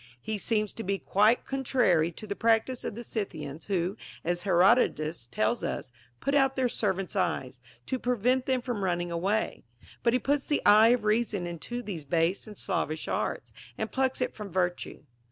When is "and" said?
12.47-12.57, 13.77-13.91